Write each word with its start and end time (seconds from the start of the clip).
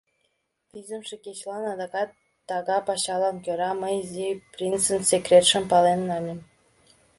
Визымше 0.73 1.15
кечылан, 1.23 1.63
адакат 1.73 2.09
тага 2.49 2.77
пачалан 2.87 3.35
кӧра, 3.45 3.71
мый 3.81 3.93
Изи 4.03 4.27
принцын 4.53 5.01
секретшым 5.11 5.63
пален 5.71 5.99
нальым. 6.09 6.39